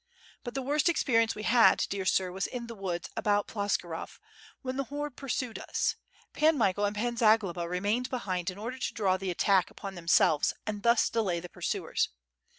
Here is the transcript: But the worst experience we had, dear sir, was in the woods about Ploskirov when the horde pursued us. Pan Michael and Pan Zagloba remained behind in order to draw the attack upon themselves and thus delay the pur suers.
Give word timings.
But 0.43 0.55
the 0.55 0.63
worst 0.63 0.89
experience 0.89 1.35
we 1.35 1.43
had, 1.43 1.85
dear 1.87 2.05
sir, 2.05 2.31
was 2.31 2.47
in 2.47 2.65
the 2.65 2.73
woods 2.73 3.07
about 3.15 3.45
Ploskirov 3.47 4.19
when 4.63 4.75
the 4.75 4.85
horde 4.85 5.15
pursued 5.15 5.59
us. 5.59 5.95
Pan 6.33 6.57
Michael 6.57 6.85
and 6.85 6.95
Pan 6.95 7.15
Zagloba 7.17 7.69
remained 7.69 8.09
behind 8.09 8.49
in 8.49 8.57
order 8.57 8.79
to 8.79 8.93
draw 8.95 9.15
the 9.17 9.29
attack 9.29 9.69
upon 9.69 9.93
themselves 9.93 10.55
and 10.65 10.81
thus 10.81 11.07
delay 11.07 11.39
the 11.39 11.49
pur 11.49 11.61
suers. 11.61 12.07